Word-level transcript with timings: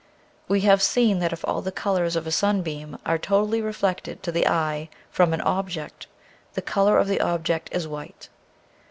We 0.47 0.61
have 0.61 0.81
seen 0.81 1.19
that 1.19 1.31
if 1.31 1.45
all 1.47 1.61
the 1.61 1.71
colors 1.71 2.15
of 2.15 2.25
a 2.25 2.31
sun 2.31 2.63
beam 2.63 2.97
are 3.05 3.19
totally 3.19 3.61
reflected 3.61 4.23
to 4.23 4.31
the 4.31 4.47
eye 4.47 4.89
from 5.11 5.31
an 5.31 5.41
object, 5.41 6.07
the 6.55 6.61
color 6.63 6.97
of 6.97 7.07
the 7.07 7.21
object 7.21 7.69
is 7.71 7.87
white. 7.87 8.27